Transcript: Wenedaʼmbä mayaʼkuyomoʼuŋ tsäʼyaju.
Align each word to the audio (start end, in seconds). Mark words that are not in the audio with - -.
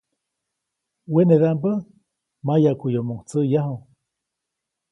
Wenedaʼmbä 1.13 1.71
mayaʼkuyomoʼuŋ 2.45 3.19
tsäʼyaju. 3.27 3.77